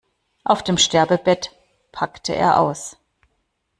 Auf 0.43 0.63
dem 0.63 0.79
Sterbebett 0.79 1.51
packte 1.91 2.33
er 2.33 2.59
aus. 2.59 2.97